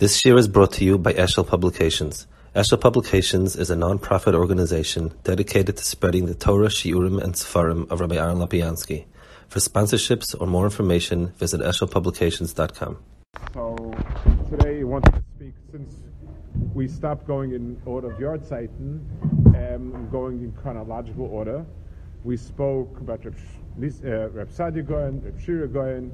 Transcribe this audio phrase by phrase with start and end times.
[0.00, 2.26] This year is brought to you by Eshel Publications.
[2.56, 8.00] Eshel Publications is a non-profit organization dedicated to spreading the Torah, Shiurim, and Sefarim of
[8.00, 9.04] Rabbi Aaron Lapiansky.
[9.48, 12.96] For sponsorships or more information, visit eshelpublications.com.
[13.52, 13.76] So
[14.48, 15.96] today I wanted to speak, since
[16.72, 19.04] we stopped going in order of Yardzeiten,
[19.54, 21.66] um, going in chronological order.
[22.24, 26.10] We spoke about Reb, Sh- uh, Reb Sadia Goyen, Reb Sherira Goyen,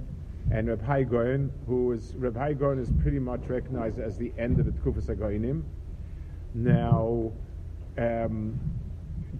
[0.50, 4.32] and Reb Hai Goyen, who is, Reb Hai Goyen is pretty much recognized as the
[4.38, 5.62] end of the Tkufas HaGoyenim.
[6.54, 7.32] Now,
[7.98, 8.58] um,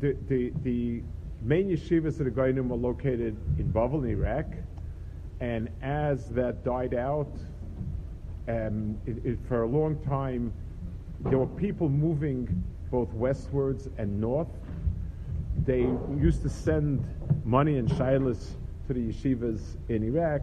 [0.00, 1.02] the, the, the
[1.42, 4.46] main yeshivas of the Goyenim were located in Bavel, in Iraq,
[5.40, 7.32] and as that died out,
[8.48, 10.52] um, it, it, for a long time,
[11.20, 14.48] there were people moving both westwards and north.
[15.64, 17.04] They used to send
[17.44, 18.50] money and shilas
[18.86, 20.42] to the yeshivas in Iraq,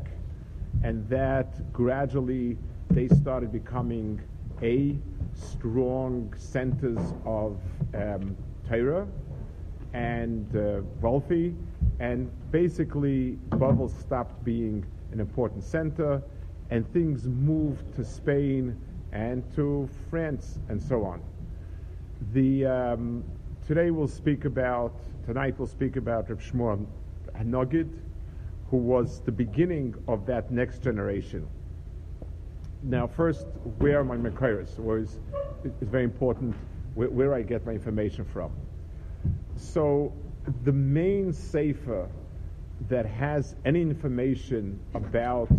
[0.83, 2.57] and that gradually
[2.89, 4.21] they started becoming
[4.61, 4.97] a
[5.33, 7.57] strong centers of
[7.95, 8.35] um,
[8.69, 9.07] Torah
[9.93, 11.55] and uh, wealthy,
[11.99, 16.21] and basically Bavel stopped being an important center,
[16.69, 18.75] and things moved to Spain
[19.11, 21.21] and to France and so on.
[22.31, 23.23] The um,
[23.67, 24.93] today we'll speak about
[25.25, 26.85] tonight we'll speak about Reb Shmuel
[27.37, 27.89] Hanogid,
[28.73, 31.47] who was the beginning of that next generation.
[32.81, 33.45] Now, first,
[33.77, 34.79] where are my Makairis?
[34.79, 35.19] Was
[35.63, 36.55] it's very important
[36.95, 38.51] where, where I get my information from.
[39.55, 40.11] So,
[40.63, 42.09] the main sefer
[42.89, 45.49] that has any information about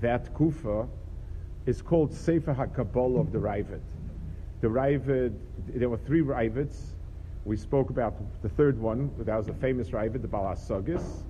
[0.00, 0.88] that kufa
[1.66, 3.80] is called Sefer HaKabbalah of the Ravid.
[4.60, 6.96] The Ravid, there were three Ravids.
[7.44, 11.22] We spoke about the third one, that was the famous Ravid, the Balasogis.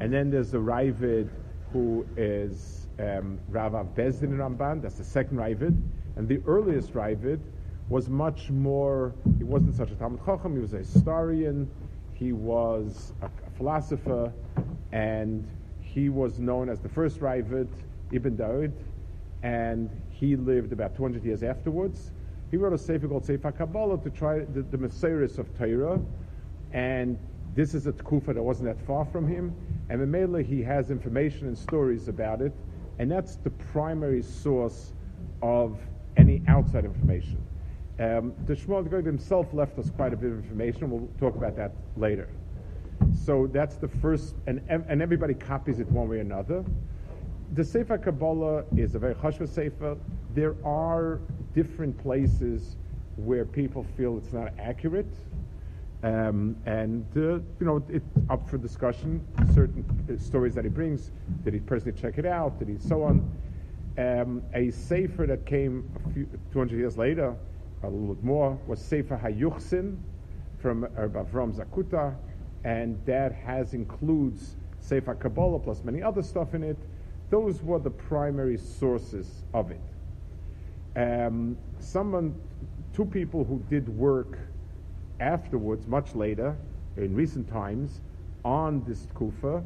[0.00, 1.28] And then there's the Ravid
[1.72, 5.80] who is um, Rav Bezdin Ramban, that's the second Ravid.
[6.16, 7.40] And the earliest Ravid
[7.88, 11.70] was much more, he wasn't such a Talmud Chacham, he was a historian,
[12.14, 14.32] he was a, a philosopher,
[14.92, 15.46] and
[15.80, 17.68] he was known as the first Ravid,
[18.12, 18.72] Ibn Daud,
[19.42, 22.10] and he lived about 200 years afterwards.
[22.50, 24.84] He wrote a sefer called Sefer Kabbalah to try the, the
[25.38, 26.00] of Torah,
[26.72, 27.18] and
[27.54, 29.54] this is a tkufa that wasn't that far from him,
[29.90, 32.52] and Mamela he has information and stories about it,
[32.98, 34.92] and that's the primary source
[35.42, 35.78] of
[36.16, 37.42] any outside information.
[37.98, 40.90] Um, the Shmuel Goyd himself left us quite a bit of information.
[40.90, 42.28] We'll talk about that later.
[43.24, 46.64] So that's the first, and, and everybody copies it one way or another.
[47.54, 49.96] The Sefer Kabbalah is a very chashva Sefer.
[50.34, 51.20] There are
[51.52, 52.76] different places
[53.16, 55.12] where people feel it's not accurate.
[56.02, 59.26] Um, and uh, you know it's up for discussion.
[59.54, 61.10] Certain stories that he brings,
[61.44, 62.58] did he personally check it out?
[62.58, 63.30] Did he so on?
[63.98, 67.36] Um, a sefer that came few, 200 years later,
[67.82, 69.98] a little bit more, was Sefer Hayuchsin
[70.58, 72.14] from Avram Zakuta,
[72.64, 76.78] and that has includes Sefer Kabbalah plus many other stuff in it.
[77.28, 79.80] Those were the primary sources of it.
[80.96, 82.34] Um, someone,
[82.94, 84.38] two people who did work
[85.20, 86.56] afterwards, much later,
[86.96, 88.00] in recent times,
[88.44, 89.62] on this kufa.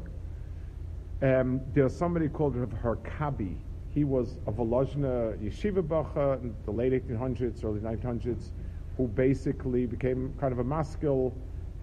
[1.21, 3.55] Um, there's somebody called Rav Harkavy.
[3.89, 8.49] He was a Volozhna yeshiva bacha in the late 1800s, early 1900s,
[8.97, 11.33] who basically became kind of a maskil,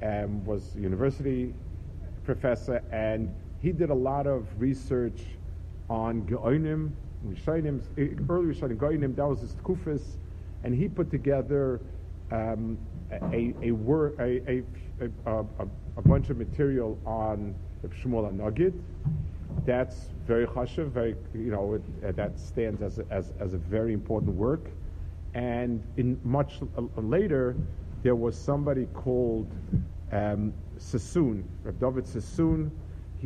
[0.03, 1.55] um, was a university
[2.25, 5.23] professor, and he did a lot of research
[5.89, 6.91] on Geonim,
[7.27, 7.81] Rishonim,
[8.29, 10.17] early Rishonim, Geonim, that was his kufis,
[10.65, 11.81] and he put together
[12.31, 12.79] um,
[13.33, 14.63] a, a, wor- a, a,
[15.27, 15.45] a,
[15.97, 17.55] a, bunch of material on
[17.87, 18.73] Shmuel Nagid.
[19.67, 23.59] That's very chashav, very, you know, it, uh, that stands as a, as, as a
[23.59, 24.71] very important work.
[25.35, 27.57] And in much uh, later,
[28.03, 29.51] there was somebody called
[30.11, 32.71] um, Sassoon, Reb David Sassoon.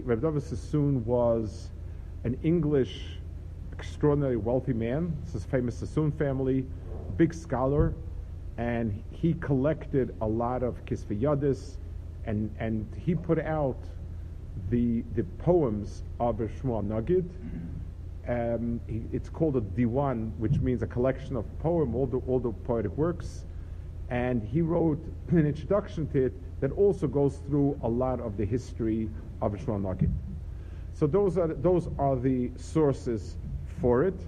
[0.02, 1.70] Reb David Sassoon was
[2.24, 3.18] an English,
[3.72, 5.16] extraordinarily wealthy man.
[5.24, 6.66] This is famous Sassoon family,
[7.16, 7.94] big scholar,
[8.58, 11.76] and he collected a lot of Kisviyadis,
[12.24, 13.78] and, and he put out
[14.70, 17.28] the, the poems of Shmuel Nagid.
[18.28, 18.80] Um,
[19.12, 22.96] it's called a diwan, which means a collection of poem, all the, all the poetic
[22.96, 23.44] works.
[24.08, 28.44] And he wrote an introduction to it that also goes through a lot of the
[28.44, 29.08] history
[29.42, 30.10] of Shmuel Nagid.
[30.94, 33.36] So those are, those are the sources
[33.80, 34.18] for it.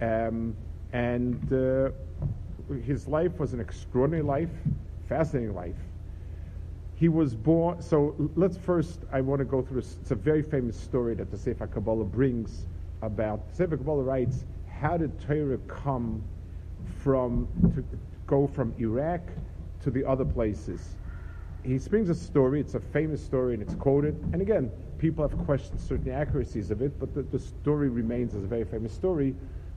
[0.00, 0.56] Um,
[0.92, 1.90] and uh,
[2.84, 4.50] his life was an extraordinary life,
[5.08, 5.76] fascinating life.
[6.96, 10.78] He was born, so let's first, I want to go through, it's a very famous
[10.78, 12.66] story that the Sefer Kabbalah brings
[13.02, 13.40] about.
[13.52, 14.44] Sefer Kabbalah writes
[14.80, 16.22] how did Torah come
[17.02, 17.84] from to
[18.26, 19.22] go from Iraq
[19.82, 20.96] to the other places?
[21.62, 22.60] He brings a story.
[22.60, 24.14] It's a famous story, and it's quoted.
[24.32, 28.44] And again, people have questioned certain accuracies of it, but the, the story remains as
[28.44, 29.34] a very famous story.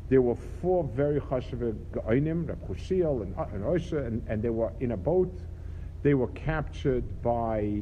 [0.10, 4.72] There were four very chashuv ge'onim, Rab Chushiel and, and Osha, and, and they were
[4.80, 5.34] in a boat.
[6.04, 7.82] They were captured by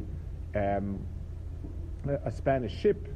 [0.56, 1.06] um,
[2.24, 3.08] a Spanish ship.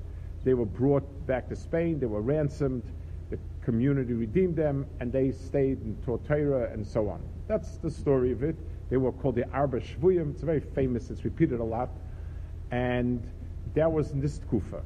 [0.43, 1.99] They were brought back to Spain.
[1.99, 2.83] They were ransomed.
[3.31, 7.21] The community redeemed them, and they stayed in Tortura and so on.
[7.47, 8.55] That's the story of it.
[8.89, 10.31] They were called the Arba Shvuyim.
[10.31, 11.09] It's very famous.
[11.09, 11.89] It's repeated a lot.
[12.71, 13.23] And
[13.73, 14.81] that was in this Tkufa.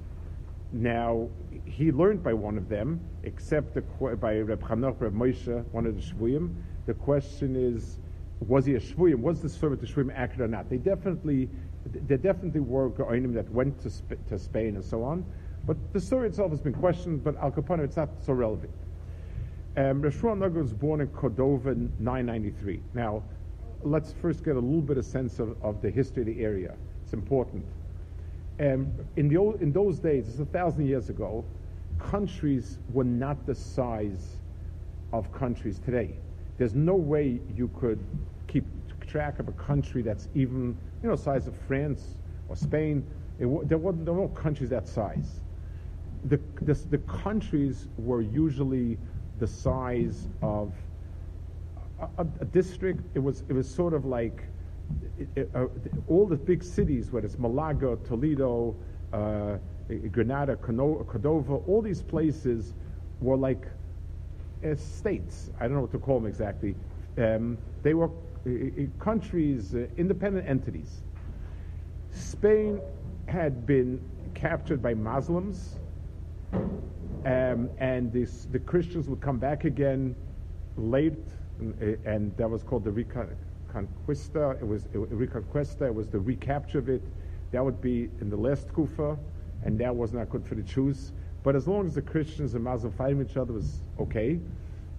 [0.73, 1.29] Now,
[1.65, 3.81] he learned by one of them, except the,
[4.15, 6.55] by Reb Chanoch, Reb Moshe, one of the Shvuyim.
[6.87, 7.99] The question is,
[8.39, 9.19] was he a Shvuyim?
[9.19, 10.71] Was the of the Shvuyim accurate or not?
[10.71, 11.47] They definitely,
[11.85, 15.23] there definitely were Goinim that went to, Sp- to Spain and so on.
[15.65, 18.71] But the story itself has been questioned, but Al Capone, it's not so relevant.
[19.77, 22.81] Um, Rashua Nagar was born in Cordova in 993.
[22.95, 23.23] Now,
[23.83, 26.75] let's first get a little bit of sense of, of the history of the area.
[27.03, 27.63] It's important.
[28.59, 31.43] Um, in, the old, in those days, it's a thousand years ago,
[31.99, 34.37] countries were not the size
[35.11, 36.15] of countries today.
[36.57, 37.99] There's no way you could
[38.47, 38.65] keep
[39.07, 42.17] track of a country that's even, you know, size of France
[42.47, 43.05] or Spain.
[43.39, 45.41] It, there, were, there were no countries that size.
[46.25, 48.97] The, the, the countries were usually
[49.39, 50.73] the size of
[52.17, 53.01] a, a, district.
[53.13, 54.43] It was, it was sort of like
[55.35, 55.65] it, uh,
[56.07, 58.75] all the big cities, whether it's Malaga, Toledo,
[59.11, 59.57] uh,
[60.11, 62.73] Granada, Cordova, all these places
[63.21, 63.65] were like
[64.65, 65.51] uh, states.
[65.59, 66.75] I don't know what to call them exactly.
[67.17, 68.09] Um, they were
[68.99, 71.03] countries, uh, independent entities.
[72.11, 72.81] Spain
[73.27, 74.01] had been
[74.33, 75.75] captured by Muslims,
[77.25, 80.15] um, and this, the Christians would come back again
[80.75, 81.13] late,
[81.59, 82.91] and, and that was called the
[83.73, 84.61] Reconquista.
[84.61, 85.87] It was Reconquista.
[85.87, 87.01] It was the recapture of it.
[87.51, 89.17] That would be in the last Kufa,
[89.63, 91.11] and that was not good for the Jews.
[91.43, 94.39] But as long as the Christians and Muslims fighting each other was okay.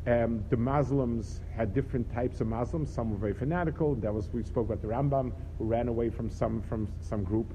[0.07, 2.93] Um, the Muslims had different types of Muslims.
[2.93, 3.95] Some were very fanatical.
[3.95, 7.47] That was we spoke about the Rambam, who ran away from some from some group.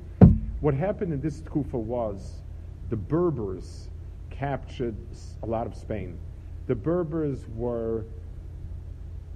[0.60, 2.42] What happened in this Kufa was
[2.90, 3.90] the Berbers
[4.32, 4.96] captured
[5.44, 6.18] a lot of Spain.
[6.66, 8.06] The Berbers were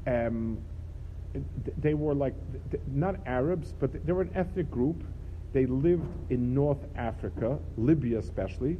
[0.07, 0.57] um,
[1.77, 2.35] they were like
[2.87, 5.03] not Arabs, but they were an ethnic group.
[5.51, 8.77] They lived in North Africa, Libya especially.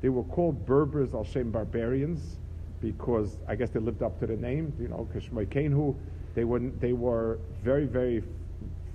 [0.00, 2.38] They were called Berbers al Shem barbarians
[2.80, 5.94] because I guess they lived up to the name, you know, Kashmai Kenhu.
[6.34, 8.22] They were, they were very, very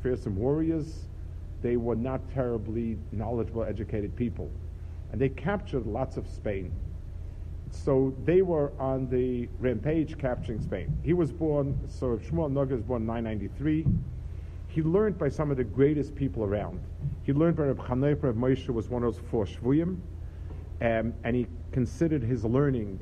[0.03, 1.05] fearsome warriors.
[1.61, 4.51] They were not terribly knowledgeable, educated people.
[5.11, 6.71] And they captured lots of Spain.
[7.71, 10.97] So they were on the rampage capturing Spain.
[11.03, 13.85] He was born, so Shmuel Noga was born 993.
[14.67, 16.79] He learned by some of the greatest people around.
[17.23, 19.97] He learned by Reb Chanay, Reb Moshe was one of those four Shvuyim,
[20.81, 22.99] um, and he considered his learning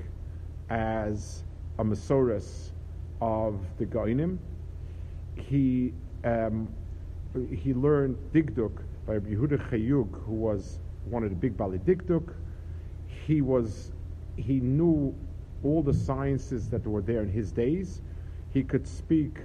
[0.70, 1.44] as
[1.80, 2.72] a Masoris
[3.22, 4.38] of the Goinim.
[5.36, 6.68] He, um,
[7.52, 12.34] he learned Digduk by Yehuda Chayug, who was one of the big Bali Digduk.
[13.28, 13.92] He was
[14.36, 15.16] he knew
[15.64, 18.02] all the sciences that were there in his days.
[18.52, 19.40] He could speak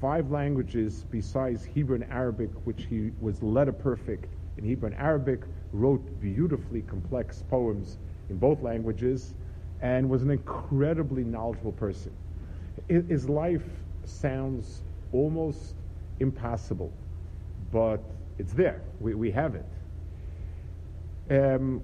[0.00, 5.42] five languages besides Hebrew and Arabic, which he was letter perfect in Hebrew and Arabic,
[5.72, 7.98] wrote beautifully complex poems
[8.30, 9.34] in both languages,
[9.80, 12.12] and was an incredibly knowledgeable person.
[12.88, 13.66] His life
[14.04, 14.82] sounds
[15.12, 15.74] almost
[16.20, 16.92] impossible,
[17.70, 18.00] but
[18.38, 18.82] it's there.
[19.00, 19.66] We, we have it.
[21.30, 21.82] Um,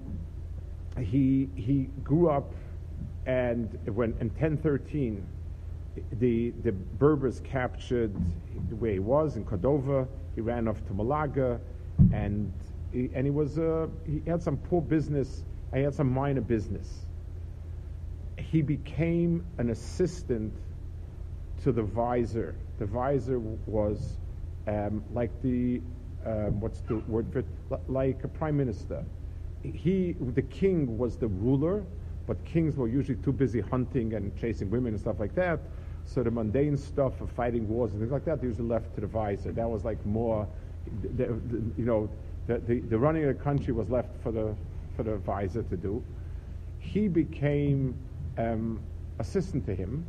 [0.99, 2.53] he, he grew up,
[3.25, 5.25] and when in 1013,
[6.19, 8.13] the, the Berbers captured
[8.79, 10.07] where he was in Cordova.
[10.35, 11.59] He ran off to Malaga,
[12.13, 12.51] and
[12.91, 15.43] he, and he was uh, he had some poor business.
[15.73, 17.05] He had some minor business.
[18.37, 20.53] He became an assistant
[21.63, 22.55] to the vizier.
[22.79, 24.17] The vizier was
[24.67, 25.81] um, like the
[26.25, 27.45] um, what's the word for it?
[27.87, 29.03] Like a prime minister
[29.63, 31.83] he, the king was the ruler,
[32.27, 35.59] but kings were usually too busy hunting and chasing women and stuff like that.
[36.05, 39.01] So the mundane stuff of fighting wars and things like that, they usually left to
[39.01, 39.51] the vizier.
[39.51, 40.47] That was like more,
[41.15, 42.09] the, the, you know,
[42.47, 44.55] the, the, the, running of the country was left for the,
[44.95, 46.03] for the vizier to do.
[46.79, 47.95] He became
[48.37, 48.79] um,
[49.19, 50.05] assistant to him.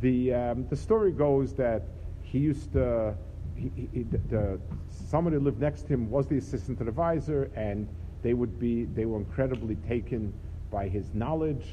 [0.00, 1.82] The, um, the story goes that
[2.22, 3.14] he used to,
[3.54, 6.90] he, he, the, the, somebody who lived next to him was the assistant to the
[6.90, 7.86] vizier, and
[8.24, 10.32] they would be they were incredibly taken
[10.70, 11.66] by his knowledge,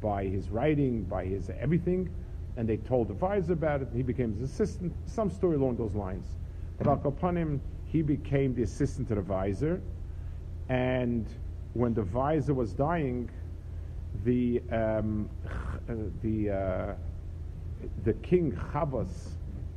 [0.00, 2.08] by his writing, by his everything,
[2.56, 5.94] and they told the visor about it, he became his assistant, some story along those
[5.94, 6.36] lines.
[6.78, 9.80] But upon him, he became the assistant to the visor,
[10.68, 11.26] and
[11.72, 13.30] when the visor was dying,
[14.24, 15.28] the um,
[15.88, 16.94] uh, the uh,
[18.04, 19.30] the king Chavas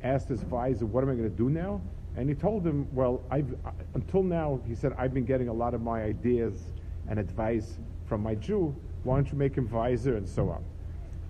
[0.03, 1.79] asked his visor, "What am I going to do now?"
[2.15, 3.55] And he told him, "Well, I've
[3.93, 6.71] until now," he said, "I've been getting a lot of my ideas
[7.07, 8.75] and advice from my Jew.
[9.03, 10.63] Why don't you make him visor and so on?"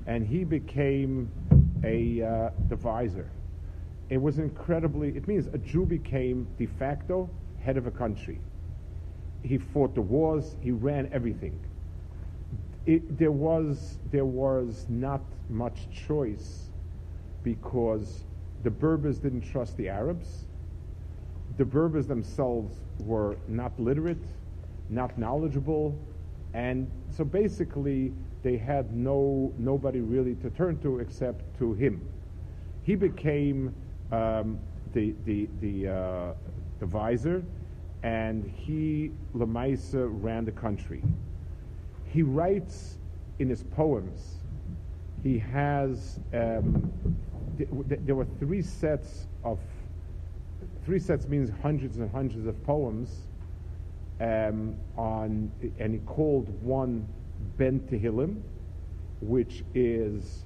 [0.08, 1.32] And he became
[1.84, 3.30] a uh, the visor.
[4.10, 5.10] It was incredibly.
[5.16, 8.42] It means a Jew became de facto head of a country.
[9.44, 10.56] He fought the wars.
[10.62, 11.60] He ran everything.
[12.86, 16.70] It, there was there was not much choice
[17.44, 18.26] because
[18.64, 20.46] the Berbers didn't trust the Arabs.
[21.58, 24.24] The Berbers themselves were not literate,
[24.90, 25.98] not knowledgeable,
[26.54, 32.02] and so basically they had no nobody really to turn to except to him.
[32.84, 33.74] He became
[34.12, 34.60] um,
[34.94, 36.34] the the the uh,
[36.80, 37.44] the visor,
[38.04, 41.04] and he Lamaisa ran the country.
[42.06, 42.98] He writes
[43.40, 44.38] in his poems.
[45.24, 46.92] He has um,
[47.58, 47.70] th-
[48.04, 49.60] there were three sets of
[50.86, 53.28] three sets means hundreds and hundreds of poems
[54.20, 57.08] um, on and he called one
[57.58, 58.42] Ben Tehillim,
[59.22, 60.46] which is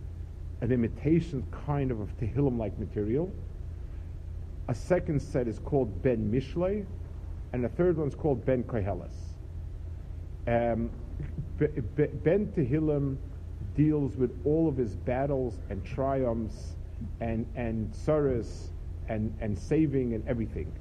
[0.62, 3.32] an imitation kind of of Tehillim like material.
[4.68, 6.86] A second set is called Ben Mishlei,
[7.54, 9.13] and a third one is called Ben Koheles.
[10.48, 10.89] Um,
[11.58, 13.18] ben Tehillim
[13.75, 16.75] deals with all of his battles and triumphs
[17.20, 18.70] and and sorrows
[19.08, 20.72] and and saving and everything,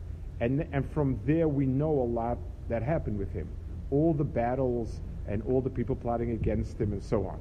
[0.41, 2.39] and and from there we know a lot
[2.69, 3.49] that happened with him,
[3.91, 7.41] all the battles and all the people plotting against him and so on.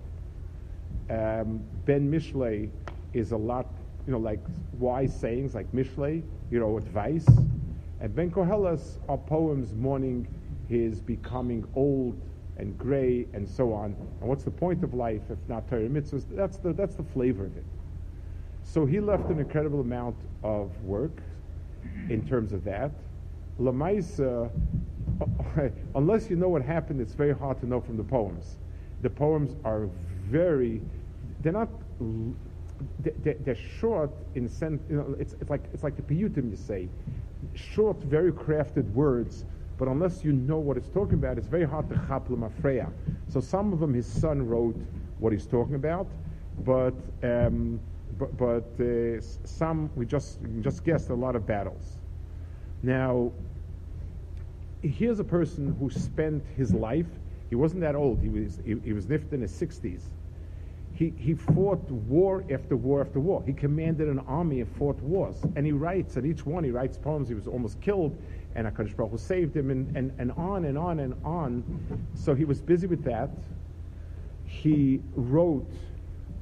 [1.10, 2.70] Um, ben Mishlei
[3.14, 3.68] is a lot,
[4.06, 4.40] you know, like
[4.80, 7.28] wise sayings like Mishlei, you know, advice,
[8.00, 10.28] and Ben Koheles are poems mourning
[10.68, 12.20] his becoming old
[12.58, 13.96] and gray and so on.
[14.20, 16.26] And what's the point of life if not Torah mitzvahs?
[16.30, 17.66] That's the, that's the flavor of it.
[18.64, 21.22] So he left an incredible amount of work
[22.10, 22.92] in terms of that.
[23.60, 24.50] Lamaisa,
[25.96, 28.58] unless you know what happened, it's very hard to know from the poems.
[29.02, 29.90] The poems are
[30.30, 30.82] very,
[31.42, 31.70] they're not,
[33.00, 36.88] they're, short in sense, you know, it's, it's like, it's like the piyutim you say.
[37.54, 39.46] Short, very crafted words
[39.78, 42.92] but unless you know what it's talking about, it's very hard to chaplam afreya.
[43.28, 44.76] So some of them, his son wrote
[45.20, 46.08] what he's talking about,
[46.64, 46.94] but
[47.24, 47.80] um,
[48.18, 51.98] but, but uh, some we just just guessed a lot of battles.
[52.82, 53.32] Now,
[54.82, 57.08] here's a person who spent his life.
[57.50, 58.20] He wasn't that old.
[58.22, 60.10] He was he, he was nifted in his sixties.
[60.96, 63.42] He, he fought war after war after war.
[63.44, 65.38] He commanded an army and fought wars.
[65.56, 67.28] And he writes, at each one, he writes poems.
[67.28, 68.16] He was almost killed
[68.56, 71.64] and HaKadosh Baruch Hu saved him, and, and, and on and on and on.
[72.16, 73.30] So he was busy with that.
[74.46, 75.68] He wrote,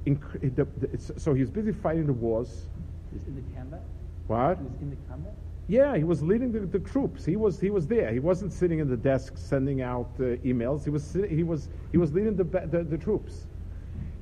[0.05, 2.67] the, the, so he was busy fighting the wars.
[3.11, 3.81] He was in the combat?
[4.27, 4.57] What?
[4.57, 5.33] He was in the combat?
[5.67, 7.23] Yeah, he was leading the, the, troops.
[7.23, 8.11] He was he was there.
[8.11, 10.83] He wasn't sitting in the desk sending out uh, emails.
[10.83, 13.45] He was he was he was leading the, the, the troops.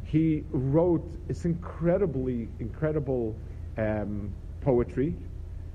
[0.03, 3.35] He wrote this incredibly incredible
[3.77, 4.31] um,
[4.61, 5.15] poetry,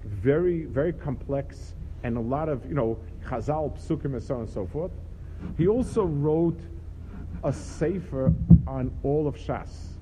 [0.04, 4.50] very very complex and a lot of, you know, Chazal, Psukim, and so on and
[4.50, 4.92] so forth.
[5.56, 6.60] He also wrote
[7.42, 8.32] a sefer
[8.66, 9.93] on all of Shas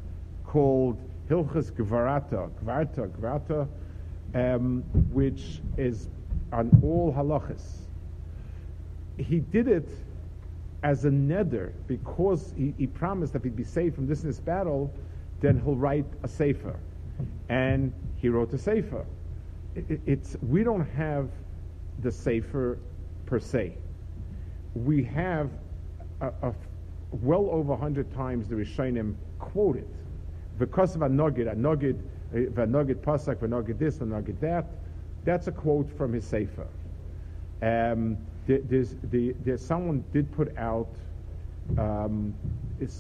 [0.53, 0.99] called
[1.31, 3.67] Hilchas Gvarata, Gvarta, Gvarta,
[4.35, 6.11] um, which is
[6.53, 7.63] on all halachas.
[9.17, 9.89] He did it
[10.83, 14.29] as a neder because he, he promised that if he'd be saved from this and
[14.29, 14.93] this battle,
[15.41, 16.79] then he'll write a sefer.
[17.49, 19.07] And he wrote a sefer.
[19.75, 21.31] It, it's, we don't have
[22.03, 22.79] the Sefer
[23.25, 23.75] per se.
[24.75, 25.51] We have
[26.21, 26.55] a, a
[27.11, 29.89] well over 100 times the Rishonim quoted.
[30.59, 32.01] Because of Anogid, Anogid,
[32.33, 34.67] Vanogid Pasak, Vanogid this, Vanogid that,
[35.25, 36.67] that's a quote from his Sefer.
[37.63, 40.89] Um, there's, the, there's someone did put out,
[41.79, 42.35] um,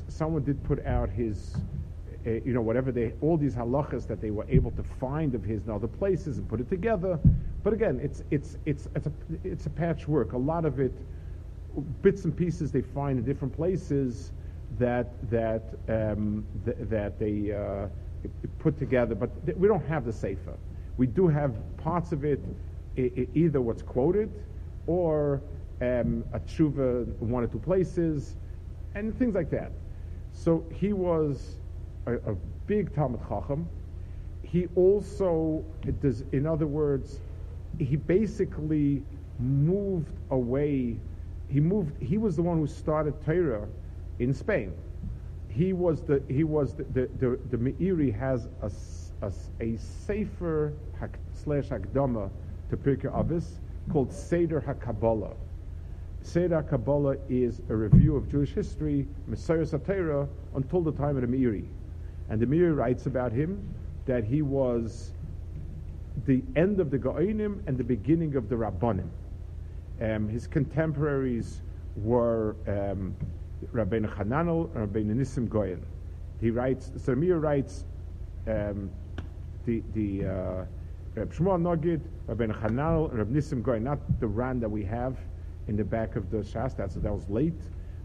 [0.08, 1.56] someone did put out his,
[2.26, 5.42] uh, you know, whatever they, all these halachas that they were able to find of
[5.42, 7.18] his in other places and put it together.
[7.64, 10.32] But again, it's, it's, it's, it's, a, it's a patchwork.
[10.32, 10.92] A lot of it,
[12.02, 14.30] bits and pieces they find in different places
[14.78, 17.88] that, that, um, th- that they uh,
[18.58, 20.54] put together, but th- we don't have the Sefer.
[20.96, 22.40] We do have parts of it,
[22.96, 24.30] I- I either what's quoted
[24.86, 25.42] or
[25.80, 28.36] um, a tshuva one or two places,
[28.94, 29.72] and things like that.
[30.32, 31.56] So he was
[32.06, 32.34] a, a
[32.66, 33.68] big Talmud Chacham.
[34.42, 35.64] He also,
[36.00, 37.20] does, in other words,
[37.78, 39.02] he basically
[39.38, 40.98] moved away.
[41.48, 42.00] He moved.
[42.02, 43.66] He was the one who started Torah
[44.18, 44.72] in Spain.
[45.48, 46.22] He was the.
[46.28, 46.84] He was the.
[46.84, 48.70] The, the, the Meiri has a
[49.60, 52.30] a safer hak, slash Hakdama
[52.70, 53.58] to Pirkei Avos
[53.90, 55.34] called Seder HaKabbalah.
[56.22, 61.28] Seder HaKabbalah is a review of Jewish history, Messiah Satira, until the time of the
[61.28, 61.66] Meiri.
[62.28, 63.62] And the Meiri writes about him
[64.06, 65.12] that he was
[66.26, 69.08] the end of the Gaonim and the beginning of the Rabbanim.
[70.00, 71.62] Um, his contemporaries
[71.96, 73.14] were um,
[73.72, 75.84] Rabbeinu Hananel and Rabbeinu Nissim Goyen.
[76.40, 77.84] He writes, so Meir writes,
[78.46, 78.90] um,
[79.64, 80.64] the, the uh,
[81.14, 85.18] Reb Shmuel Nogid, Rabbeinu Hananel, and Reb Nissim Goyen, not the Ran that we have
[85.68, 87.60] in the back of the Shas, that's, that was late,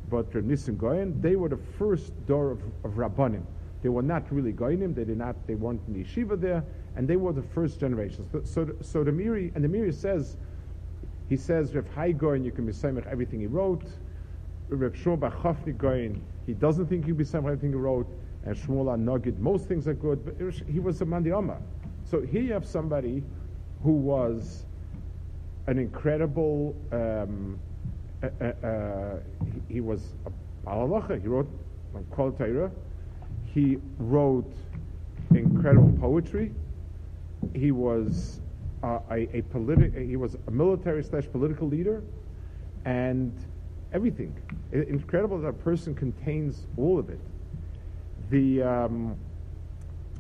[0.10, 3.44] but Reb Nissim Goyen, they were the first door of, of Rabbanim.
[3.82, 6.64] They were not really Goinim, they did not, they weren't in yeshiva there,
[6.96, 8.28] and they were the first generation.
[8.32, 10.36] So, so, the- so the Meiri, and the Meiri says,
[11.30, 12.74] he says, Rev Hai Goin, you can be
[13.10, 13.86] everything he wrote.
[14.70, 18.08] Rev Shmuel Bar Chofni Goin, he doesn't think can be samech everything he wrote.
[18.44, 20.36] And Shmuel Nogid, most things are good, but
[20.68, 21.60] he was a Mandioma.
[22.04, 23.24] So here you have somebody
[23.84, 24.66] who was
[25.68, 27.60] an incredible, um,
[28.24, 29.20] uh, uh, uh,
[29.68, 30.32] he, he was a
[30.66, 31.22] Balalacha.
[31.22, 31.50] He wrote
[32.12, 32.72] Kol Torah.
[33.46, 34.54] He wrote
[35.32, 36.52] incredible poetry.
[37.54, 38.40] He was
[38.84, 42.04] a, a politi- he was a military slash political leader,
[42.86, 43.34] and
[43.94, 44.36] everything.
[44.72, 47.20] Incredible that a person contains all of it.
[48.30, 49.16] The um,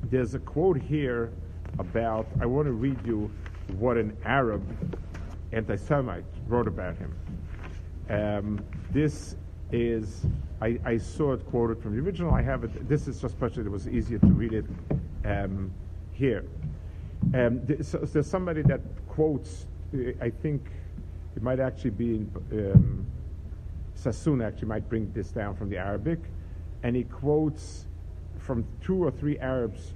[0.03, 1.31] there's a quote here
[1.79, 2.27] about.
[2.41, 3.31] I want to read you
[3.77, 4.63] what an Arab
[5.51, 7.13] anti-Semite wrote about him.
[8.09, 9.35] Um, this
[9.71, 10.25] is,
[10.61, 12.33] I, I saw it quoted from the original.
[12.33, 12.87] I have it.
[12.87, 13.65] This is just special.
[13.65, 14.65] It was easier to read it
[15.25, 15.71] um,
[16.13, 16.45] here.
[17.33, 19.65] Um, th- so, so there's somebody that quotes.
[20.21, 20.65] I think
[21.35, 23.05] it might actually be in, um,
[23.97, 24.41] Sassoon.
[24.41, 26.19] Actually, might bring this down from the Arabic,
[26.83, 27.85] and he quotes
[28.37, 29.93] from two or three Arabs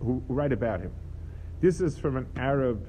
[0.00, 0.92] who, write about him.
[1.60, 2.86] This is from an Arab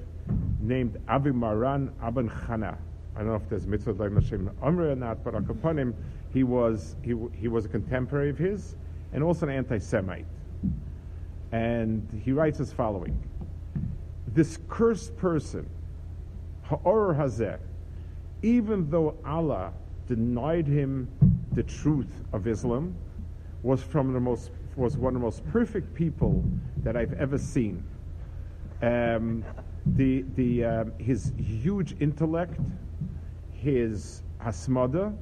[0.60, 2.76] named Abu Maran Aben Chana.
[3.14, 5.94] I don't know if there's mitzvah Hashem Amr or not, but upon him,
[6.32, 8.76] he was he, he was a contemporary of his
[9.12, 10.26] and also an anti-Semite.
[11.52, 13.18] And he writes as following:
[14.28, 15.68] This cursed person,
[16.64, 17.58] Ha'or Hazeh,
[18.42, 19.72] even though Allah
[20.08, 21.08] denied him
[21.52, 22.96] the truth of Islam,
[23.62, 26.44] was from the most was one of the most perfect people
[26.84, 27.84] that I've ever seen.
[28.80, 29.44] Um,
[29.84, 32.60] the the um, his huge intellect,
[33.52, 35.14] his hasmada,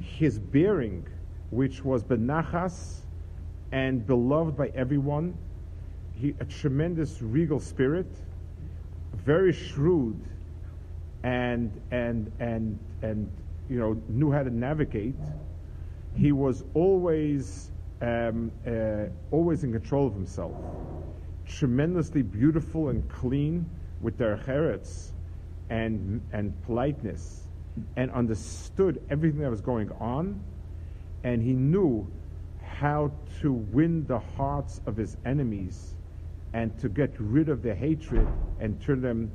[0.00, 1.06] his bearing,
[1.50, 3.00] which was benachas
[3.72, 5.36] and beloved by everyone,
[6.12, 8.08] he a tremendous regal spirit,
[9.14, 10.20] very shrewd,
[11.22, 13.30] and and and and
[13.70, 15.14] you know knew how to navigate.
[16.16, 17.70] He was always
[18.02, 20.54] um, uh, always in control of himself.
[21.46, 23.64] Tremendously beautiful and clean
[24.00, 25.12] with their cheretz
[25.70, 27.46] and and politeness,
[27.96, 30.42] and understood everything that was going on,
[31.22, 32.10] and he knew
[32.62, 35.94] how to win the hearts of his enemies
[36.52, 38.26] and to get rid of their hatred
[38.58, 39.30] and turn them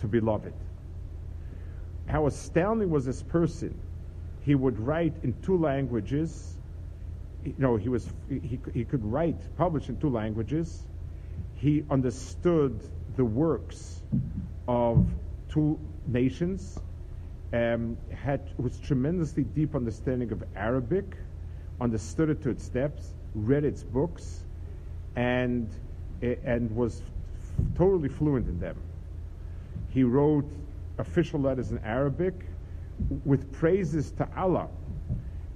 [0.00, 0.54] to beloved.
[2.08, 3.78] How astounding was this person?
[4.42, 6.56] He would write in two languages.
[7.44, 10.86] You know, he was he, he could write, publish in two languages.
[11.54, 12.78] He understood
[13.16, 14.02] the works
[14.68, 15.06] of
[15.48, 16.78] two nations.
[17.52, 21.16] Um, had was tremendously deep understanding of Arabic,
[21.80, 24.44] understood it to its depths, read its books,
[25.16, 25.68] and
[26.22, 27.02] and was
[27.76, 28.76] totally fluent in them.
[29.90, 30.50] He wrote
[30.98, 32.34] official letters in Arabic
[33.24, 34.68] with praises to Allah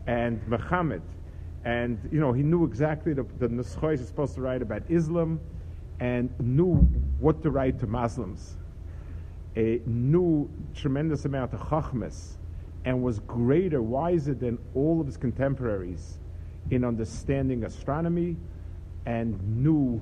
[0.06, 1.02] and Muhammad.
[1.64, 5.40] And, you know, he knew exactly the, the Nuschois is supposed to write about Islam
[6.00, 6.76] and knew
[7.20, 8.56] what to write to Muslims.
[9.56, 12.36] A knew tremendous amount of chachmas
[12.84, 16.18] and was greater, wiser than all of his contemporaries
[16.70, 18.36] in understanding astronomy
[19.06, 20.00] and knew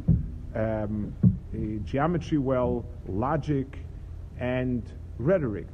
[0.54, 3.78] um, uh, geometry well, logic,
[4.38, 4.82] and
[5.18, 5.68] rhetoric,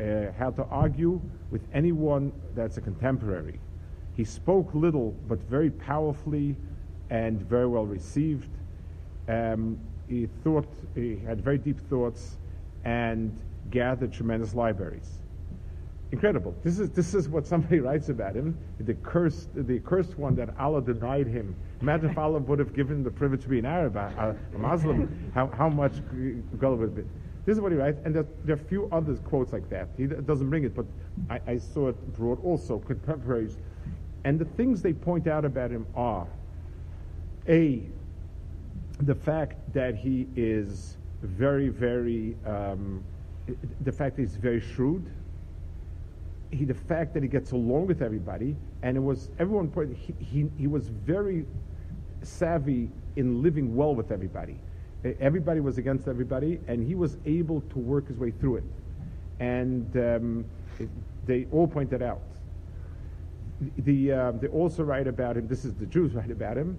[0.00, 3.60] uh, how to argue with anyone that's a contemporary.
[4.16, 6.56] He spoke little, but very powerfully
[7.10, 8.48] and very well received.
[9.28, 9.78] Um,
[10.08, 12.36] he thought, he had very deep thoughts
[12.84, 13.38] and
[13.70, 15.18] gathered tremendous libraries.
[16.10, 16.54] incredible.
[16.62, 18.56] This is this is what somebody writes about him.
[18.80, 21.54] The cursed, the cursed one that Allah denied him.
[21.80, 25.30] Imagine if Allah would have given the privilege to be an Arab, a, a Muslim.
[25.34, 25.94] How how much
[26.58, 27.08] God would have been.
[27.44, 29.88] This is what he writes, and there, there, are a few other quotes like that.
[29.96, 30.86] He doesn't bring it, but
[31.28, 33.56] I, I saw it brought also contemporaries.
[34.24, 36.26] And the things they point out about him are
[37.48, 37.82] a
[39.00, 43.02] the fact that he is very, very um,
[43.80, 45.10] the fact that he's very shrewd
[46.52, 49.72] he, the fact that he gets along with everybody, and it was everyone.
[49.98, 51.46] He, he, he was very
[52.22, 54.58] savvy in living well with everybody.
[55.20, 58.64] Everybody was against everybody, and he was able to work his way through it.
[59.40, 60.44] And um,
[60.78, 60.88] it,
[61.26, 62.22] they all pointed out.
[63.78, 65.48] The, uh, they also write about him.
[65.48, 66.78] This is the Jews write about him.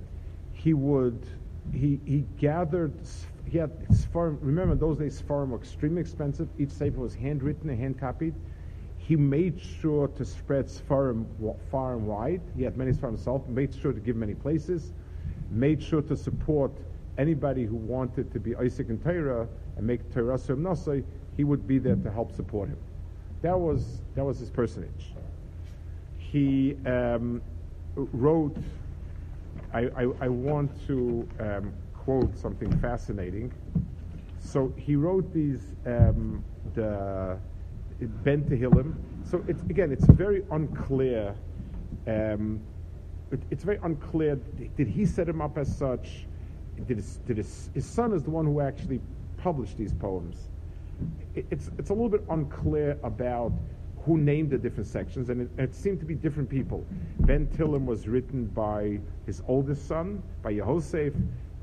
[0.53, 1.25] He would
[1.71, 2.93] he he gathered.
[3.45, 4.37] He had Sfarim.
[4.41, 6.49] Remember, those days Sfarim were extremely expensive.
[6.57, 8.35] Each sefer was handwritten and hand copied
[9.07, 11.25] he made sure to spread Sfarim
[11.69, 12.41] far and wide.
[12.55, 14.93] He had many Sfarim himself, made sure to give many places,
[15.51, 16.71] made sure to support
[17.17, 19.47] anybody who wanted to be Isaac and Torah
[19.77, 21.03] and make Torah Nasai,
[21.35, 22.77] he would be there to help support him.
[23.41, 25.11] That was, that was his personage.
[26.17, 27.41] He um,
[27.95, 28.55] wrote,
[29.73, 33.51] I, I, I, want to um, quote something fascinating.
[34.39, 37.37] So he wrote these, um, the
[37.99, 38.95] Ben Tehillim.
[39.29, 41.35] So it's again, it's very unclear.
[42.07, 42.59] Um,
[43.31, 44.35] it, it's very unclear.
[44.77, 46.25] Did he set him up as such?
[46.87, 48.99] Did, his, did his, his son is the one who actually
[49.37, 50.49] published these poems?
[51.35, 53.51] It, it's it's a little bit unclear about
[54.05, 56.85] who named the different sections, and it, it, seemed to be different people.
[57.19, 61.15] Ben Tillim was written by his oldest son, by Yehosef.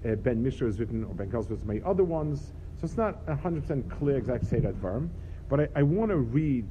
[0.05, 2.53] Uh, ben Misher was written, or Ben Kels was many other ones.
[2.81, 5.11] So it's not 100% clear exactly say that verb.
[5.51, 6.67] But I, I want to read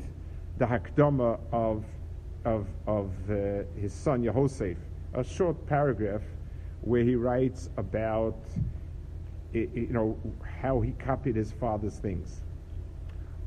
[0.57, 1.85] the Hakdama of,
[2.45, 4.77] of, of uh, his son Yehosef,
[5.13, 6.23] a short paragraph
[6.81, 8.37] where he writes about
[9.53, 10.17] you know
[10.61, 12.41] how he copied his father's things.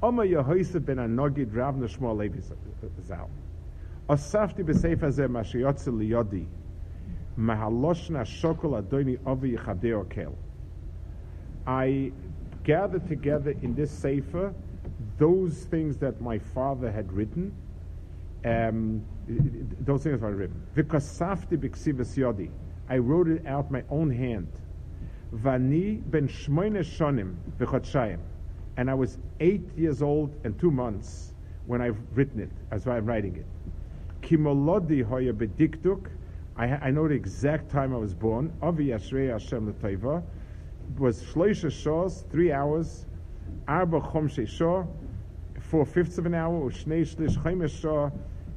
[0.03, 1.17] Yehosef ben
[1.53, 2.41] Rav Levi
[3.07, 3.31] Zal.
[4.09, 6.47] Osafti b'seif hazeh mashiyotze liyodi
[7.39, 10.37] mahaloshna shokol adoni ovi yichadeo kel.
[11.67, 12.13] I
[12.65, 14.53] gathered together in this sefer
[15.19, 17.55] those things that my father had written,
[18.45, 19.05] um,
[19.81, 20.67] those things were written.
[20.77, 22.51] Yodi.
[22.93, 24.49] I wrote it out my own hand.
[25.35, 28.19] Vani ben shmoine shonim v'chotshayim.
[28.77, 31.33] And I was eight years old and two months
[31.65, 33.47] when I've written it, That's why I'm writing it.
[34.21, 36.09] Kimolodi hoya bedikduk.
[36.55, 38.53] I, know the exact time I was born.
[38.61, 40.23] Avi Yashrei Hashem L'Teiva
[40.99, 43.07] was shloisha shos, three hours.
[43.67, 44.87] Arba chomshe shor,
[45.59, 48.11] four fifths of an hour, Ushnei Shlish Chaimesh Shah,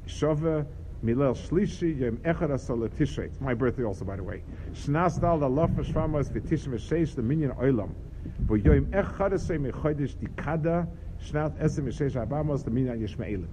[0.07, 0.65] Shava,
[1.05, 3.25] Milel Shlishi, Yom Echad Asol Tishrei.
[3.25, 4.41] It's my birthday also, by the way.
[4.73, 7.21] Shnas Dal V'Tishim the
[7.55, 7.91] Oilam.
[8.39, 10.87] Bo Yom Echad Asay Mechodesh Dikada,
[11.23, 13.47] Shnat Abamos, the.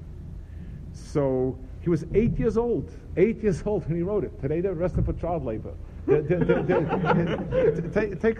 [0.95, 4.41] So, he was eight years old, eight years old when he wrote it.
[4.41, 5.75] Today they're arrested for child labor.
[6.07, 6.31] take,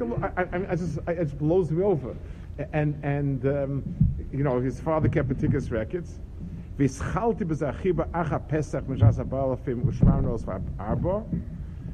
[0.01, 0.23] a look.
[0.23, 2.17] I, I, I just, I, it just blows me over
[2.73, 3.83] and and um,
[4.33, 6.19] you know his father kept Metikas records.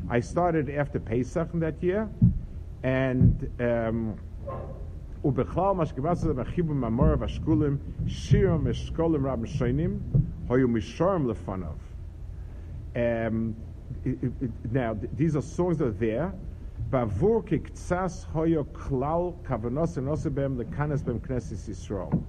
[0.10, 2.10] I started after Pesach in that year,
[2.84, 4.18] and um,
[5.26, 10.00] ובכלל מה שקיבלתי זה מחיבור מאמור והשקולים, שירים ושקולים רב משיינים,
[10.50, 11.74] היו מישורים לפניו.
[14.74, 16.34] Now, these are songs that are there,
[16.92, 22.22] Bavur kiktsas hoyo klal kavanos enose bem lekanes bem knesses Yisrael.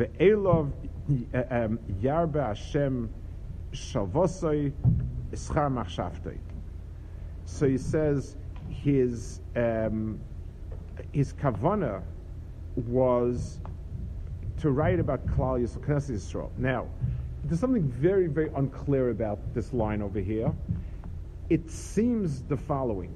[0.00, 0.72] Ve'elov
[2.00, 3.10] yarbe Hashem
[3.72, 4.72] shavosoi
[5.30, 6.38] ischar machshavtoi.
[7.44, 8.36] So he says
[8.70, 10.18] his um,
[11.12, 12.02] his kavana
[12.76, 13.60] was
[14.58, 16.50] to write about Klal Yisrael.
[16.56, 16.86] Now,
[17.44, 20.52] there's something very, very unclear about this line over here.
[21.48, 23.14] It seems the following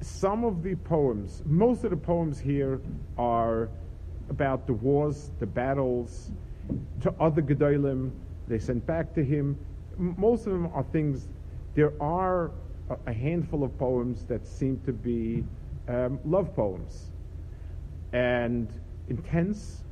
[0.00, 2.80] some of the poems, most of the poems here
[3.16, 3.70] are
[4.30, 6.30] about the wars, the battles,
[7.02, 8.10] to other Gedolim,
[8.48, 9.58] they sent back to him.
[9.96, 11.28] Most of them are things,
[11.74, 12.50] there are
[13.06, 15.44] a, handful of poems that seem to be
[15.88, 17.10] um, love poems
[18.12, 18.68] and
[19.08, 19.82] intense,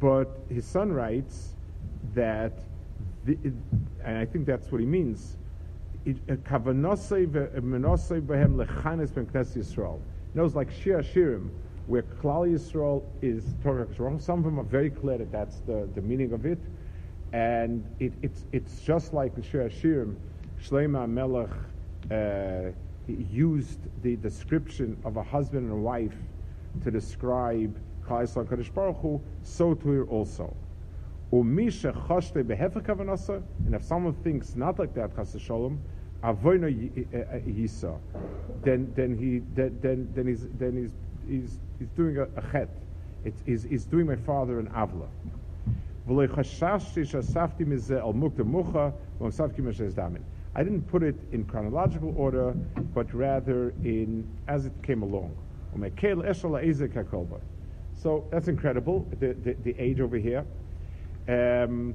[0.00, 1.54] but his son writes
[2.14, 2.52] that,
[3.24, 3.36] the,
[4.04, 5.36] and I think that's what he means,
[9.26, 10.00] Knesset Yisrael.
[10.34, 11.50] Knows like Shir Shirim,
[11.88, 14.20] where Klal Yisrael is Torah Yisrael.
[14.20, 16.60] Some of them are very clear that that's the, the meaning of it.
[17.32, 20.16] and it, it's it's just like the Shir Hashirim,
[20.62, 21.50] Shlomo Melech
[22.10, 22.72] uh,
[23.30, 26.16] used the description of a husband and a wife
[26.84, 30.54] to describe Chayesla Kadosh Baruch Hu, so to here also.
[31.32, 35.80] Umisha chashte behefek kavanasa, and if someone thinks not like that, chas shalom,
[38.62, 40.92] then then he then then, then he's then he's
[41.28, 42.68] he's he's doing a, a chet.
[43.24, 45.08] It's he's, he's doing my father an avla.
[50.54, 52.54] I didn't put it in chronological order,
[52.94, 55.36] but rather in as it came along.
[57.94, 59.06] So that's incredible.
[59.20, 60.44] The, the, the age over here.
[61.28, 61.94] Um,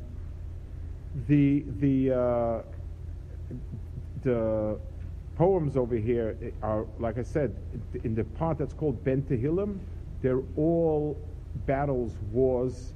[1.28, 2.62] the the uh,
[4.22, 4.80] the
[5.36, 7.56] poems over here are, like I said,
[8.04, 9.80] in the part that's called Ben Tehillim,
[10.22, 11.18] they're all
[11.66, 12.94] battles, wars.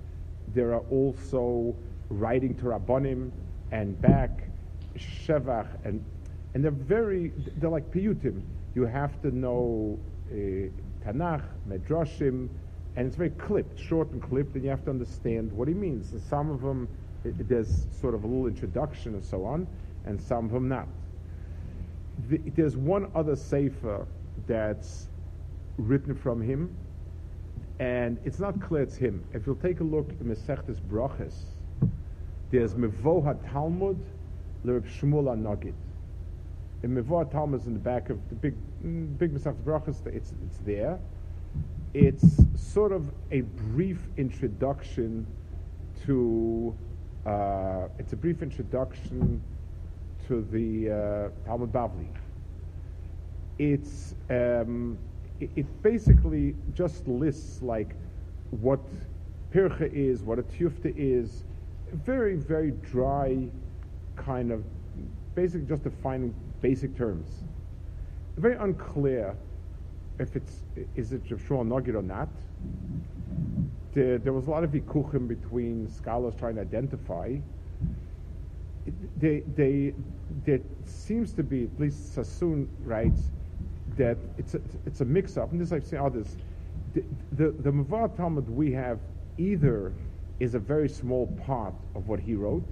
[0.53, 1.75] There are also
[2.09, 3.31] writing to Rabbanim
[3.71, 4.47] and back,
[4.97, 6.03] Shevach, and
[6.53, 8.41] and they're very, they're like piyutim.
[8.73, 9.99] You have to know
[10.31, 10.35] uh,
[11.05, 12.49] Tanakh, Medrashim,
[12.95, 16.13] and it's very clipped, short and clipped, and you have to understand what he means.
[16.13, 16.87] And some of them,
[17.23, 19.67] it, there's sort of a little introduction and so on,
[20.05, 20.87] and some of them not.
[22.29, 24.05] The, there's one other sefer
[24.47, 25.07] that's
[25.77, 26.75] written from him,
[27.79, 29.23] and it's not clear it's him.
[29.33, 31.35] If you'll take a look in Mesechtes Brachas,
[32.51, 33.99] there's Mevoha Talmud,
[34.65, 35.73] Lerb Shmuel Nagid.
[36.83, 38.55] In Mevoha Talmud is in the back of the big,
[39.17, 40.05] big Mesechtes Brachas.
[40.07, 40.99] It's it's there
[41.93, 45.25] it's sort of a brief introduction
[46.05, 46.75] to
[47.25, 49.41] uh, it's a brief introduction
[50.27, 52.07] to the uh, Talmud Bavli.
[53.59, 54.97] It's um,
[55.39, 57.95] it, it, basically just lists like
[58.51, 58.79] what
[59.53, 61.43] pircha is, what a tufta is,
[61.91, 63.47] very very dry
[64.15, 64.63] kind of
[65.35, 67.43] basically just defining basic terms.
[68.37, 69.35] Very unclear
[70.19, 70.63] if it's
[70.95, 72.29] is it Shmuel Nagid or not.
[73.93, 77.37] There, there, was a lot of vikuchim between scholars trying to identify.
[79.17, 79.93] They, they,
[80.45, 83.31] there seems to be, at least Sassoon writes,
[83.97, 86.37] that it's a, it's a mix-up, and this I've seen others.
[86.93, 88.99] The, the, the Mavar Talmud we have
[89.37, 89.93] either
[90.39, 92.63] is a very small part of what he wrote,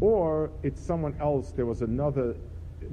[0.00, 1.52] or it's someone else.
[1.52, 2.34] There was another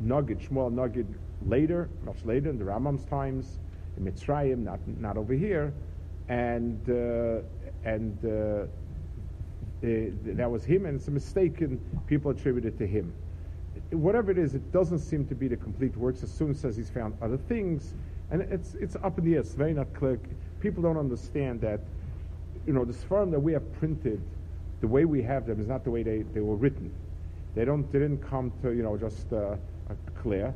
[0.02, 1.08] Nogid, Shmuel Nogid,
[1.46, 3.60] later, much later in the Rambam's times,
[3.98, 5.74] in Mitzrayim, not, not over here,
[6.30, 7.42] and, uh,
[7.84, 8.66] and uh,
[9.84, 13.14] uh, that was him, and it's a mistake, and people attribute it to him.
[13.92, 16.22] Whatever it is, it doesn't seem to be the complete works.
[16.22, 17.94] Sassoon says he's found other things,
[18.32, 19.40] and it's it's up in the air.
[19.42, 20.20] It's very not clear.
[20.60, 21.82] People don't understand that,
[22.66, 24.22] you know, the Sfarim that we have printed,
[24.82, 26.94] the way we have them is not the way they, they were written.
[27.56, 29.56] They don't they didn't come to you know just uh,
[30.16, 30.54] clear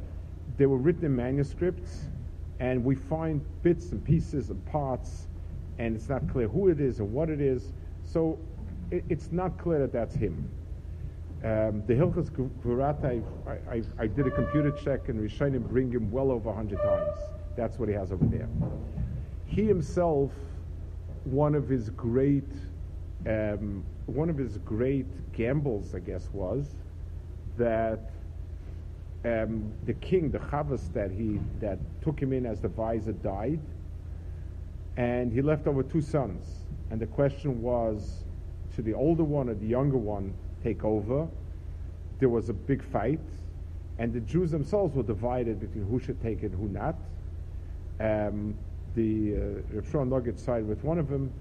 [0.58, 2.06] they were written in manuscripts,
[2.60, 5.28] and we find bits and pieces and parts,
[5.80, 7.74] and it's not clear who it is and what it is.
[8.04, 8.38] So
[8.92, 10.50] it, it's not clear that that's him.
[11.44, 13.22] Um, the Hilchas Gvurat, I,
[13.72, 17.18] I, I, did a computer check, and Rishonim bring him well over 100 times.
[17.56, 18.48] That's what he has over there.
[19.48, 20.30] He himself,
[21.24, 22.48] one of his great,
[23.26, 26.76] um, one of his great gambles, I guess, was
[27.58, 28.12] that
[29.26, 33.60] um, the king, the Chavas that he that took him in as the visor, died,
[34.98, 36.46] and he left over two sons.
[36.92, 38.26] And the question was,
[38.74, 41.28] should the older one or the younger one take over?
[42.20, 43.20] There was a big fight,
[43.98, 46.96] and the Jews themselves were divided between who should take it who not.
[48.00, 48.56] Um,
[48.96, 49.40] the uh,
[49.74, 51.32] Rav Nogid sided with one of them,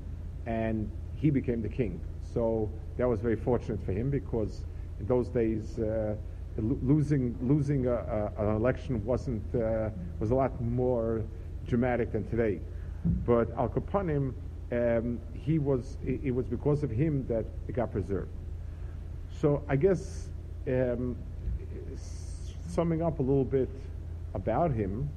[0.47, 2.01] and he became the king.
[2.23, 4.65] So that was very fortunate for him because
[4.99, 5.79] in those days.
[5.79, 6.17] Uh,
[6.59, 11.23] losing losing a, a, an election wasn't uh, was a lot more
[11.67, 12.61] dramatic than today.
[13.27, 14.35] But Al Kapanim,
[14.73, 18.31] um, he was it, it, was because of him that it got preserved.
[19.41, 20.29] So I guess
[20.69, 21.17] um,
[22.69, 23.69] summing up a little bit
[24.35, 25.09] about him.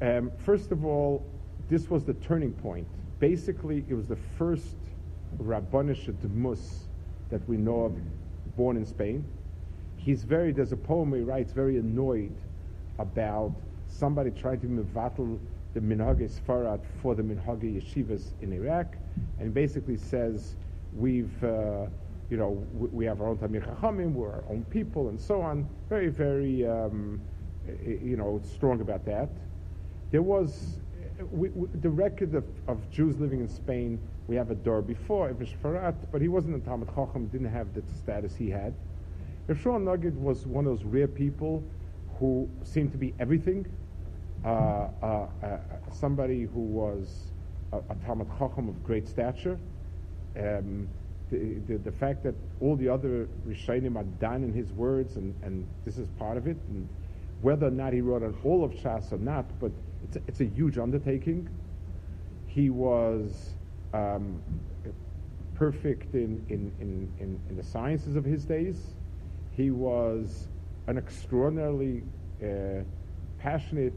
[0.00, 1.24] Um, first of all,
[1.68, 2.86] this was the turning point.
[3.18, 4.76] Basically, it was the first
[5.38, 6.84] Rabbanish Dmus
[7.30, 9.24] that we know of born in Spain
[10.06, 12.34] he's very, there's a poem he writes, very annoyed
[13.00, 13.52] about
[13.88, 15.36] somebody trying to mevatel
[15.76, 18.96] the minhage Sfarad for the minhage yeshivas in Iraq,
[19.38, 20.56] and basically says,
[20.96, 21.84] we've, uh,
[22.30, 25.42] you know, we, we, have our own Tamir Chachamim, we're our own people, and so
[25.42, 25.68] on.
[25.90, 27.20] Very, very, um,
[27.84, 29.28] you know, strong about that.
[30.12, 30.80] There was,
[31.30, 35.28] we, we, the record of, of Jews living in Spain, we have a door before,
[35.28, 38.72] Ibn Shaprut, but he wasn't a Talmud Chacham, didn't have the status he had.
[39.50, 41.62] Shmuel Nagid was one of those rare people
[42.18, 43.66] who seemed to be everything.
[44.46, 45.58] Uh, uh, uh,
[45.90, 47.32] somebody who was
[47.72, 49.58] a, a Talmud Chacham of great stature.
[50.38, 50.86] Um,
[51.32, 55.34] the, the, the, fact that all the other Rishonim are done in his words, and,
[55.42, 56.88] and this is part of it, and
[57.42, 59.72] whether or not he wrote on all of Shas or not, but
[60.04, 61.48] it's a, it's a huge undertaking.
[62.46, 63.54] He was
[63.94, 64.40] um,
[65.56, 68.94] perfect in, in, in, in, in the sciences of his days.
[69.50, 70.46] He was
[70.86, 72.04] an extraordinarily
[72.40, 72.84] uh,
[73.40, 73.94] passionate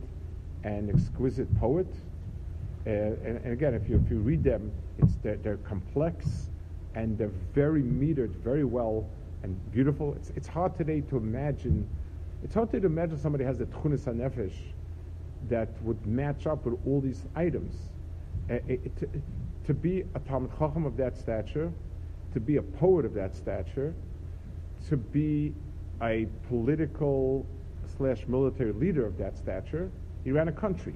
[0.63, 1.88] and exquisite poet.
[2.86, 6.50] Uh, and, and, again, if you, if you read them, it's they're, they're, complex
[6.95, 9.06] and they're very metered, very well
[9.43, 10.13] and beautiful.
[10.15, 11.88] It's, it's hard today to imagine.
[12.43, 14.56] It's hard to imagine somebody has the tchunis hanefesh
[15.50, 17.74] that would match up with all these items.
[18.50, 19.08] Uh, it, to,
[19.65, 21.72] to, be a Talmud Chacham of that stature,
[22.34, 23.93] to be a poet of that stature,
[24.89, 25.54] to be
[26.02, 27.45] a political
[27.98, 29.91] slash military leader of that stature,
[30.23, 30.95] he ran a country.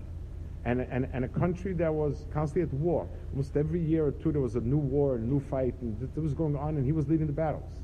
[0.65, 3.07] And, and, and a country that was constantly at war.
[3.31, 6.21] Almost every year or two there was a new war, a new fight, and that
[6.21, 7.81] was going on, and he was leading the battles.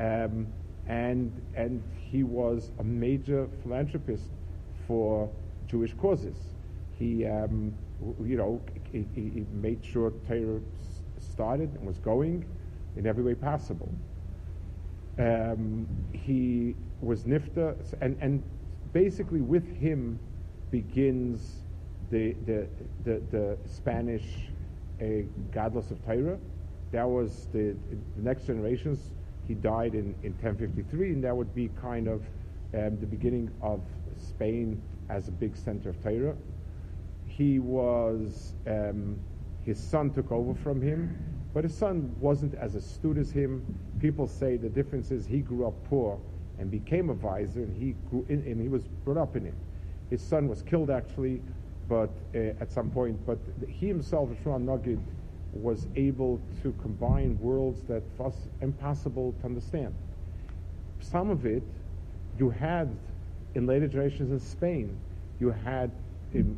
[0.00, 0.48] Um,
[0.88, 4.30] and, and he was a major philanthropist
[4.88, 5.30] for
[5.68, 6.36] Jewish causes.
[6.98, 7.72] He, um,
[8.24, 10.60] you know, he, he made sure Torah
[11.18, 12.44] started and was going
[12.96, 13.88] in every way possible.
[15.18, 18.42] Um, he was nifta, and, and
[18.92, 20.18] basically with him
[20.72, 21.60] begins
[22.10, 22.66] the, the,
[23.04, 24.24] the, the Spanish
[25.00, 25.04] uh,
[25.52, 26.38] Gadlus of Torah.
[26.90, 27.76] That was the,
[28.16, 29.10] the, next generations.
[29.46, 32.22] He died in, in 1053, and that would be kind of
[32.74, 33.80] um, the beginning of
[34.18, 36.34] Spain as a big center of Torah.
[37.26, 39.18] He was, um,
[39.64, 41.16] his son took over from him,
[41.54, 43.64] but his son wasn't as astute as him.
[44.00, 46.18] People say the difference is he grew up poor
[46.58, 49.54] and became a vizier, and he grew in, and he was brought up in it.
[50.12, 51.40] His son was killed actually,
[51.88, 53.18] but uh, at some point.
[53.24, 55.00] But he himself, Shmuel Nagid,
[55.54, 59.94] was able to combine worlds that was impossible to understand.
[61.00, 61.62] Some of it
[62.38, 62.94] you had
[63.54, 64.98] in later generations in Spain.
[65.40, 65.90] You had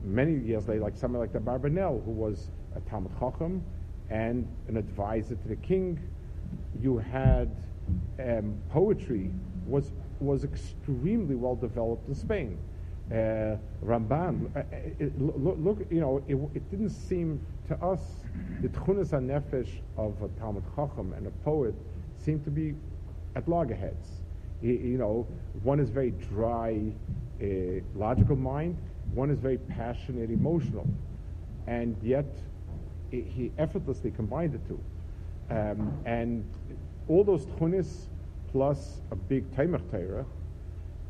[0.03, 3.63] many years later, like somebody like the Barbanel, who was a Talmud Chacham
[4.11, 6.01] and an advisor to the king.
[6.83, 7.55] You had
[8.19, 9.31] um, poetry
[9.65, 12.59] was was extremely well developed in Spain.
[13.11, 14.63] Uh, Ramban, uh,
[14.99, 17.39] it, look, look, you know, it, it, didn't seem
[17.69, 18.01] to us
[18.63, 21.75] the tchunas nefesh of a Talmud Chacham and a poet
[22.17, 22.75] seemed to be
[23.37, 24.23] at loggerheads.
[24.63, 25.27] You, you know,
[25.63, 26.81] one is very dry,
[27.43, 27.47] uh,
[27.95, 28.79] logical mind.
[29.13, 30.89] One is very passionate, emotional,
[31.67, 32.27] and yet
[33.13, 34.81] it, he effortlessly combined the two.
[35.51, 36.45] Um, and
[37.07, 38.07] all those tchunis
[38.51, 40.25] plus a big Taimach Torah.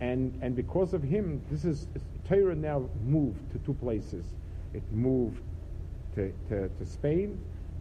[0.04, 1.86] And, and because of him, this is
[2.28, 4.26] Torah now moved to two places.
[4.74, 5.40] It moved
[6.14, 7.38] to, to, to Spain,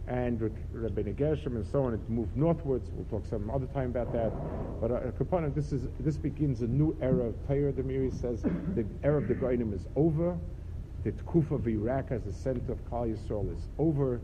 [0.08, 2.90] and with Rabbi and so on, it moved northwards.
[2.94, 4.32] We'll talk some other time about that.
[4.80, 7.72] But uh, Kapanim, this is this begins a new era of Torah.
[7.72, 8.42] The Meiri says
[8.74, 10.38] the era of the Geonim is over.
[11.04, 14.20] The Tkufa of Iraq as the center of Klal Yisrael is over.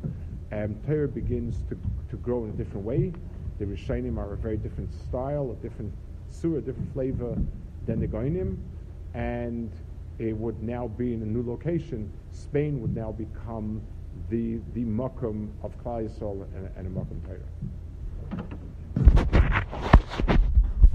[0.50, 3.12] And Torah begins to, to grow in a different way.
[3.58, 5.92] The Rishonim are a very different style, a different
[6.30, 7.36] surah, a different flavor
[7.86, 8.56] than the Geonim,
[9.14, 9.70] and
[10.18, 12.12] it would now be in a new location.
[12.30, 13.80] Spain would now become
[14.28, 17.40] the the makom of Klal Yisrael and, and a makom Torah.